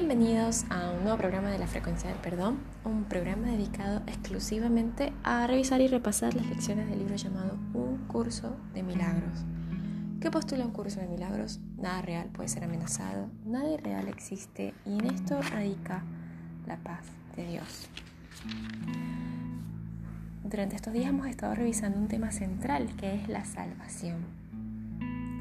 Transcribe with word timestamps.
Bienvenidos 0.00 0.64
a 0.70 0.90
un 0.90 1.02
nuevo 1.02 1.18
programa 1.18 1.50
de 1.50 1.58
la 1.58 1.66
frecuencia 1.66 2.08
del 2.08 2.20
perdón, 2.20 2.60
un 2.84 3.02
programa 3.02 3.48
dedicado 3.48 4.00
exclusivamente 4.06 5.12
a 5.24 5.44
revisar 5.48 5.80
y 5.80 5.88
repasar 5.88 6.34
las 6.34 6.46
lecciones 6.46 6.88
del 6.88 7.00
libro 7.00 7.16
llamado 7.16 7.58
Un 7.74 8.06
curso 8.06 8.56
de 8.74 8.84
milagros. 8.84 9.44
¿Qué 10.20 10.30
postula 10.30 10.64
un 10.64 10.70
curso 10.70 11.00
de 11.00 11.08
milagros? 11.08 11.58
Nada 11.78 12.00
real 12.00 12.28
puede 12.28 12.48
ser 12.48 12.62
amenazado, 12.62 13.28
nada 13.44 13.68
irreal 13.68 14.06
existe 14.06 14.72
y 14.86 15.00
en 15.00 15.06
esto 15.06 15.42
radica 15.42 16.04
la 16.68 16.76
paz 16.76 17.04
de 17.34 17.48
Dios. 17.48 17.88
Durante 20.44 20.76
estos 20.76 20.92
días 20.92 21.08
hemos 21.08 21.26
estado 21.26 21.56
revisando 21.56 21.98
un 21.98 22.06
tema 22.06 22.30
central 22.30 22.86
que 22.96 23.16
es 23.16 23.28
la 23.28 23.44
salvación. 23.44 24.18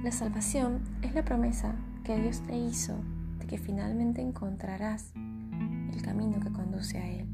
La 0.03 0.11
salvación 0.11 0.79
es 1.03 1.13
la 1.13 1.23
promesa 1.23 1.75
que 2.03 2.19
Dios 2.19 2.41
te 2.47 2.57
hizo 2.57 2.95
que 3.47 3.57
finalmente 3.57 4.21
encontrarás 4.21 5.11
el 5.15 6.01
camino 6.01 6.39
que 6.39 6.51
conduce 6.51 6.97
a 6.97 7.07
Él. 7.07 7.25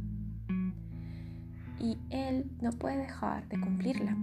Y 1.80 1.98
Él 2.10 2.50
no 2.62 2.72
puede 2.72 2.98
dejar 2.98 3.48
de 3.50 3.60
cumplirla. 3.60 4.16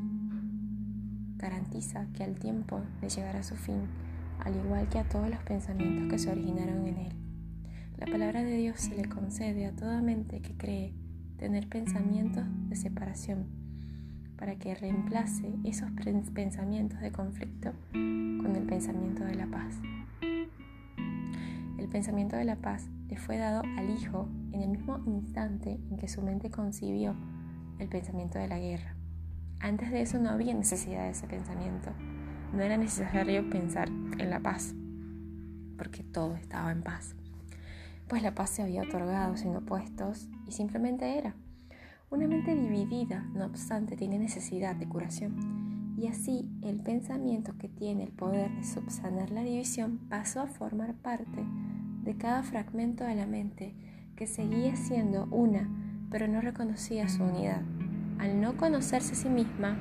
Garantiza 1.36 2.06
que 2.14 2.24
al 2.24 2.36
tiempo 2.36 2.80
le 3.02 3.08
llegará 3.08 3.42
su 3.42 3.56
fin, 3.56 3.82
al 4.38 4.56
igual 4.56 4.88
que 4.88 4.98
a 4.98 5.08
todos 5.08 5.28
los 5.28 5.40
pensamientos 5.40 6.08
que 6.10 6.18
se 6.18 6.30
originaron 6.30 6.86
en 6.86 6.96
Él. 6.96 7.12
La 7.98 8.06
palabra 8.06 8.42
de 8.42 8.56
Dios 8.56 8.80
se 8.80 8.94
le 8.94 9.04
concede 9.04 9.66
a 9.66 9.72
toda 9.72 10.00
mente 10.00 10.40
que 10.40 10.56
cree 10.56 10.94
tener 11.36 11.68
pensamientos 11.68 12.44
de 12.68 12.76
separación, 12.76 13.46
para 14.36 14.56
que 14.56 14.74
reemplace 14.74 15.54
esos 15.64 15.90
pensamientos 16.32 17.00
de 17.00 17.12
conflicto 17.12 17.72
con 17.92 18.56
el 18.56 18.64
pensamiento 18.64 19.24
de 19.24 19.34
la 19.34 19.46
paz 19.46 19.74
pensamiento 21.90 22.36
de 22.36 22.44
la 22.44 22.56
paz 22.56 22.88
le 23.08 23.16
fue 23.16 23.36
dado 23.36 23.62
al 23.76 23.90
Hijo 23.90 24.28
en 24.52 24.62
el 24.62 24.70
mismo 24.70 25.02
instante 25.06 25.78
en 25.90 25.96
que 25.98 26.08
su 26.08 26.22
mente 26.22 26.50
concibió 26.50 27.14
el 27.78 27.88
pensamiento 27.88 28.38
de 28.38 28.48
la 28.48 28.58
guerra. 28.58 28.94
Antes 29.58 29.90
de 29.90 30.00
eso 30.00 30.18
no 30.18 30.30
había 30.30 30.54
necesidad 30.54 31.04
de 31.04 31.10
ese 31.10 31.26
pensamiento. 31.26 31.90
No 32.54 32.62
era 32.62 32.76
necesario 32.76 33.48
pensar 33.50 33.88
en 33.88 34.30
la 34.30 34.40
paz, 34.40 34.74
porque 35.76 36.02
todo 36.02 36.36
estaba 36.36 36.72
en 36.72 36.82
paz. 36.82 37.14
Pues 38.08 38.22
la 38.22 38.34
paz 38.34 38.50
se 38.50 38.62
había 38.62 38.82
otorgado 38.82 39.36
sin 39.36 39.54
opuestos 39.54 40.28
y 40.46 40.52
simplemente 40.52 41.18
era. 41.18 41.34
Una 42.10 42.26
mente 42.26 42.54
dividida, 42.54 43.20
no 43.34 43.46
obstante, 43.46 43.96
tiene 43.96 44.18
necesidad 44.18 44.74
de 44.74 44.88
curación. 44.88 45.94
Y 45.96 46.06
así 46.06 46.50
el 46.62 46.80
pensamiento 46.80 47.56
que 47.58 47.68
tiene 47.68 48.04
el 48.04 48.12
poder 48.12 48.50
de 48.56 48.64
subsanar 48.64 49.30
la 49.30 49.42
división 49.42 49.98
pasó 50.08 50.40
a 50.40 50.46
formar 50.46 50.94
parte 50.94 51.44
de 52.02 52.16
cada 52.16 52.42
fragmento 52.42 53.04
de 53.04 53.14
la 53.14 53.26
mente 53.26 53.74
que 54.16 54.26
seguía 54.26 54.76
siendo 54.76 55.26
una, 55.30 55.68
pero 56.10 56.28
no 56.28 56.40
reconocía 56.40 57.08
su 57.08 57.22
unidad. 57.22 57.62
Al 58.18 58.40
no 58.40 58.56
conocerse 58.56 59.12
a 59.12 59.16
sí 59.16 59.28
misma, 59.28 59.78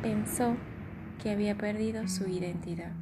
pensó 0.00 0.56
que 1.22 1.30
había 1.30 1.56
perdido 1.56 2.08
su 2.08 2.26
identidad. 2.28 2.92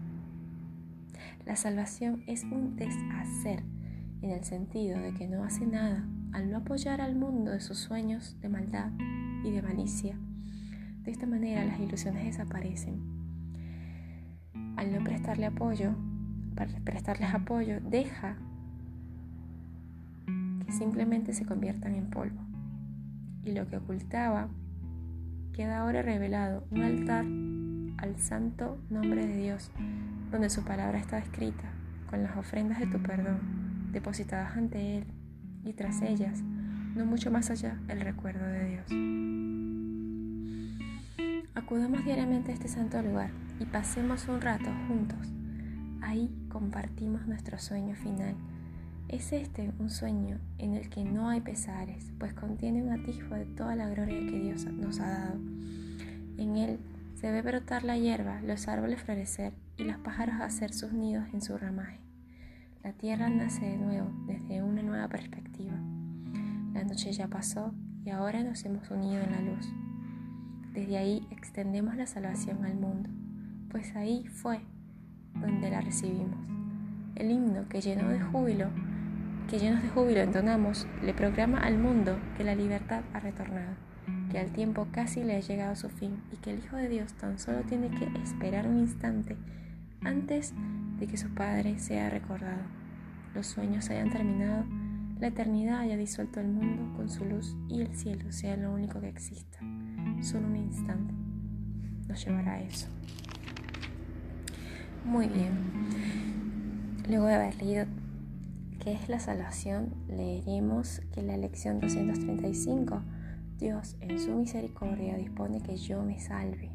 La 1.46 1.56
salvación 1.56 2.22
es 2.26 2.44
un 2.44 2.76
deshacer 2.76 3.62
en 4.22 4.30
el 4.30 4.44
sentido 4.44 4.98
de 5.00 5.14
que 5.14 5.26
no 5.26 5.44
hace 5.44 5.66
nada 5.66 6.06
al 6.32 6.50
no 6.50 6.58
apoyar 6.58 7.00
al 7.00 7.16
mundo 7.16 7.50
de 7.50 7.60
sus 7.60 7.78
sueños 7.78 8.36
de 8.40 8.48
maldad 8.48 8.92
y 9.44 9.50
de 9.50 9.62
malicia. 9.62 10.16
De 11.02 11.10
esta 11.10 11.26
manera 11.26 11.64
las 11.64 11.80
ilusiones 11.80 12.24
desaparecen. 12.24 13.00
Al 14.76 14.92
no 14.92 15.02
prestarle 15.02 15.46
apoyo, 15.46 15.94
prestarles 16.84 17.34
apoyo, 17.34 17.80
deja 17.80 18.36
que 20.64 20.72
simplemente 20.72 21.32
se 21.32 21.46
conviertan 21.46 21.94
en 21.94 22.10
polvo. 22.10 22.40
Y 23.44 23.52
lo 23.52 23.66
que 23.68 23.76
ocultaba 23.78 24.48
queda 25.52 25.78
ahora 25.78 26.02
revelado, 26.02 26.66
un 26.70 26.82
altar 26.82 27.24
al 27.98 28.18
santo 28.18 28.78
nombre 28.90 29.26
de 29.26 29.36
Dios, 29.36 29.70
donde 30.30 30.50
su 30.50 30.64
palabra 30.64 30.98
está 30.98 31.18
escrita, 31.18 31.70
con 32.08 32.22
las 32.22 32.36
ofrendas 32.36 32.78
de 32.78 32.86
tu 32.86 32.98
perdón, 33.02 33.90
depositadas 33.92 34.56
ante 34.56 34.98
Él, 34.98 35.04
y 35.64 35.72
tras 35.72 36.00
ellas, 36.02 36.42
no 36.94 37.04
mucho 37.04 37.30
más 37.30 37.50
allá, 37.50 37.78
el 37.88 38.00
recuerdo 38.00 38.46
de 38.46 38.68
Dios. 38.68 38.86
Acudamos 41.54 42.04
diariamente 42.04 42.52
a 42.52 42.54
este 42.54 42.68
santo 42.68 43.02
lugar 43.02 43.30
y 43.58 43.64
pasemos 43.64 44.28
un 44.28 44.40
rato 44.40 44.70
juntos 44.88 45.28
Ahí 46.02 46.30
compartimos 46.50 47.26
nuestro 47.26 47.58
sueño 47.58 47.94
final. 47.96 48.34
Es 49.08 49.32
este 49.32 49.72
un 49.78 49.88
sueño 49.88 50.38
en 50.58 50.74
el 50.74 50.90
que 50.90 51.02
no 51.04 51.30
hay 51.30 51.40
pesares, 51.40 52.12
pues 52.18 52.34
contiene 52.34 52.82
un 52.82 52.90
atisbo 52.90 53.34
de 53.34 53.46
toda 53.46 53.74
la 53.74 53.88
gloria 53.88 54.20
que 54.20 54.38
Dios 54.38 54.66
nos 54.66 55.00
ha 55.00 55.08
dado. 55.08 55.40
En 56.36 56.56
él 56.58 56.78
se 57.14 57.30
ve 57.30 57.40
brotar 57.40 57.84
la 57.84 57.96
hierba, 57.96 58.42
los 58.42 58.68
árboles 58.68 59.00
florecer 59.00 59.54
y 59.78 59.84
los 59.84 59.96
pájaros 59.98 60.40
hacer 60.40 60.74
sus 60.74 60.92
nidos 60.92 61.24
en 61.32 61.40
su 61.40 61.56
ramaje. 61.56 61.98
La 62.84 62.92
tierra 62.92 63.28
nace 63.28 63.64
de 63.64 63.76
nuevo 63.78 64.10
desde 64.26 64.62
una 64.62 64.82
nueva 64.82 65.08
perspectiva. 65.08 65.74
La 66.72 66.84
noche 66.84 67.12
ya 67.12 67.28
pasó 67.28 67.74
y 68.04 68.10
ahora 68.10 68.42
nos 68.42 68.64
hemos 68.64 68.90
unido 68.90 69.22
en 69.22 69.32
la 69.32 69.40
luz. 69.40 69.68
Desde 70.72 70.98
ahí 70.98 71.26
extendemos 71.30 71.96
la 71.96 72.06
salvación 72.06 72.64
al 72.64 72.76
mundo, 72.76 73.10
pues 73.70 73.96
ahí 73.96 74.26
fue 74.28 74.60
donde 75.34 75.70
la 75.70 75.80
recibimos. 75.80 76.38
El 77.16 77.30
himno 77.30 77.68
que 77.68 77.80
lleno 77.80 78.08
de 78.08 78.20
júbilo, 78.20 78.68
que 79.48 79.58
llenos 79.58 79.82
de 79.82 79.88
júbilo 79.88 80.20
entonamos, 80.20 80.86
le 81.02 81.12
programa 81.12 81.58
al 81.58 81.78
mundo 81.78 82.18
que 82.36 82.44
la 82.44 82.54
libertad 82.54 83.02
ha 83.12 83.20
retornado, 83.20 83.74
que 84.30 84.38
al 84.38 84.50
tiempo 84.52 84.86
casi 84.92 85.22
le 85.24 85.36
ha 85.36 85.40
llegado 85.40 85.76
su 85.76 85.88
fin 85.88 86.22
y 86.32 86.36
que 86.36 86.52
el 86.52 86.60
Hijo 86.60 86.76
de 86.76 86.88
Dios 86.88 87.12
tan 87.14 87.38
solo 87.38 87.62
tiene 87.62 87.90
que 87.90 88.08
esperar 88.22 88.66
un 88.66 88.78
instante 88.78 89.36
antes 90.02 90.54
de 90.98 91.06
que 91.06 91.16
su 91.16 91.28
Padre 91.34 91.78
sea 91.78 92.08
recordado, 92.08 92.62
los 93.34 93.46
sueños 93.46 93.90
hayan 93.90 94.10
terminado, 94.10 94.64
la 95.18 95.26
eternidad 95.26 95.80
haya 95.80 95.96
disuelto 95.96 96.40
el 96.40 96.48
mundo 96.48 96.96
con 96.96 97.10
su 97.10 97.24
luz 97.24 97.54
y 97.68 97.82
el 97.82 97.94
cielo 97.94 98.32
sea 98.32 98.56
lo 98.56 98.72
único 98.72 99.00
que 99.00 99.08
exista. 99.08 99.58
Solo 100.22 100.46
un 100.46 100.56
instante 100.56 101.12
nos 102.08 102.24
llevará 102.24 102.54
a 102.54 102.62
eso. 102.62 102.88
Muy 105.04 105.28
bien. 105.28 105.52
Luego 107.08 107.26
de 107.26 107.34
haber 107.34 107.56
leído 107.56 107.86
qué 108.82 108.92
es 108.92 109.08
la 109.08 109.18
salvación, 109.18 109.94
leeremos 110.08 111.00
que 111.12 111.22
la 111.22 111.36
lección 111.36 111.80
235, 111.80 113.02
Dios 113.58 113.96
en 114.00 114.18
su 114.18 114.34
misericordia 114.34 115.16
dispone 115.16 115.62
que 115.62 115.76
yo 115.76 116.02
me 116.02 116.20
salve. 116.20 116.70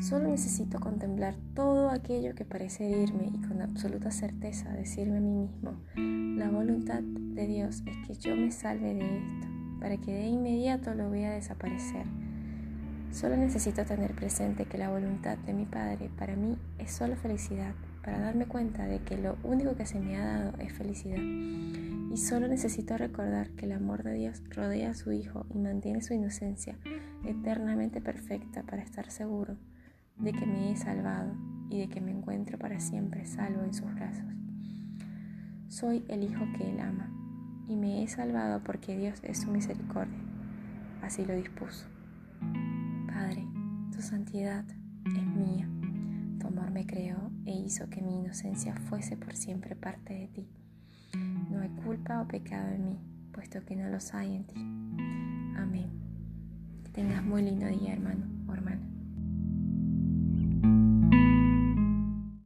Solo 0.00 0.28
necesito 0.28 0.78
contemplar 0.78 1.34
todo 1.54 1.90
aquello 1.90 2.34
que 2.34 2.44
parece 2.44 2.88
herirme 2.88 3.32
y 3.34 3.40
con 3.48 3.60
absoluta 3.60 4.10
certeza 4.12 4.70
decirme 4.70 5.18
a 5.18 5.20
mí 5.20 5.32
mismo, 5.32 5.72
la 5.96 6.48
voluntad 6.48 7.02
de 7.02 7.46
Dios 7.46 7.82
es 7.86 8.06
que 8.06 8.14
yo 8.14 8.36
me 8.36 8.52
salve 8.52 8.94
de 8.94 9.18
esto, 9.18 9.48
para 9.80 9.96
que 9.96 10.12
de 10.12 10.26
inmediato 10.28 10.94
lo 10.94 11.10
vea 11.10 11.32
desaparecer 11.32 12.06
Solo 13.12 13.36
necesito 13.36 13.84
tener 13.84 14.14
presente 14.14 14.66
que 14.66 14.78
la 14.78 14.88
voluntad 14.88 15.36
de 15.38 15.52
mi 15.52 15.66
Padre 15.66 16.10
para 16.16 16.36
mí 16.36 16.56
es 16.78 16.92
solo 16.92 17.16
felicidad, 17.16 17.74
para 18.04 18.20
darme 18.20 18.46
cuenta 18.46 18.86
de 18.86 19.00
que 19.00 19.18
lo 19.18 19.36
único 19.42 19.74
que 19.74 19.84
se 19.84 19.98
me 19.98 20.16
ha 20.16 20.24
dado 20.24 20.58
es 20.58 20.72
felicidad. 20.72 21.18
Y 21.18 22.16
solo 22.16 22.46
necesito 22.46 22.96
recordar 22.96 23.50
que 23.50 23.66
el 23.66 23.72
amor 23.72 24.04
de 24.04 24.14
Dios 24.14 24.42
rodea 24.50 24.90
a 24.90 24.94
su 24.94 25.10
Hijo 25.12 25.44
y 25.50 25.58
mantiene 25.58 26.02
su 26.02 26.14
inocencia 26.14 26.78
eternamente 27.24 28.00
perfecta 28.00 28.62
para 28.62 28.82
estar 28.82 29.10
seguro 29.10 29.56
de 30.16 30.32
que 30.32 30.46
me 30.46 30.70
he 30.70 30.76
salvado 30.76 31.34
y 31.68 31.80
de 31.80 31.88
que 31.88 32.00
me 32.00 32.12
encuentro 32.12 32.58
para 32.58 32.78
siempre 32.78 33.26
salvo 33.26 33.62
en 33.62 33.74
sus 33.74 33.92
brazos. 33.92 34.24
Soy 35.68 36.04
el 36.08 36.22
Hijo 36.22 36.44
que 36.56 36.70
Él 36.70 36.80
ama 36.80 37.10
y 37.66 37.74
me 37.76 38.02
he 38.02 38.08
salvado 38.08 38.62
porque 38.62 38.96
Dios 38.96 39.18
es 39.24 39.40
su 39.40 39.50
misericordia. 39.50 40.18
Así 41.02 41.24
lo 41.24 41.34
dispuso. 41.34 41.86
Santidad 44.10 44.64
es 45.06 45.24
mía. 45.24 45.68
Tu 46.40 46.48
amor 46.48 46.72
me 46.72 46.84
creó 46.84 47.30
e 47.46 47.52
hizo 47.52 47.88
que 47.88 48.02
mi 48.02 48.16
inocencia 48.16 48.74
fuese 48.74 49.16
por 49.16 49.36
siempre 49.36 49.76
parte 49.76 50.12
de 50.12 50.26
ti. 50.26 50.48
No 51.48 51.60
hay 51.60 51.68
culpa 51.84 52.20
o 52.20 52.26
pecado 52.26 52.70
en 52.70 52.86
mí, 52.86 52.98
puesto 53.30 53.64
que 53.64 53.76
no 53.76 53.88
los 53.88 54.12
hay 54.12 54.34
en 54.34 54.44
ti. 54.48 54.56
Amén. 55.56 55.92
Que 56.82 56.90
tengas 56.90 57.22
muy 57.22 57.42
lindo 57.42 57.68
día, 57.68 57.92
hermano 57.92 58.26
o 58.48 58.52
hermana. 58.52 58.80